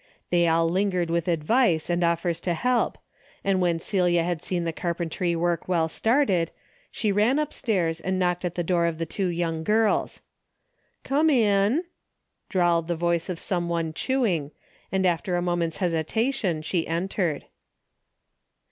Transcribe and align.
They 0.31 0.47
all 0.47 0.67
lingered 0.67 1.11
with 1.11 1.27
advice 1.27 1.87
and 1.87 2.03
offers 2.03 2.41
to 2.41 2.55
help, 2.55 2.97
and 3.43 3.61
when 3.61 3.77
Celia 3.77 4.23
had 4.23 4.41
seen 4.41 4.63
the 4.63 4.73
carpentry 4.73 5.35
work 5.35 5.67
well 5.67 5.87
started, 5.87 6.49
she 6.89 7.11
ran 7.11 7.37
upstairs 7.37 8.01
and 8.01 8.17
knocked 8.17 8.43
at 8.43 8.55
the 8.55 8.63
door 8.63 8.87
of 8.87 8.97
the 8.97 9.05
two 9.05 9.27
young 9.27 9.63
girls." 9.63 10.21
Come 11.03 11.29
in," 11.29 11.83
drawled 12.49 12.87
the 12.87 12.95
voice 12.95 13.29
of 13.29 13.37
some 13.37 13.69
one 13.69 13.93
chewing, 13.93 14.49
and 14.91 15.05
after 15.05 15.35
a 15.35 15.39
moment's 15.43 15.77
hesitation 15.77 16.63
she 16.63 16.87
entered. 16.87 17.45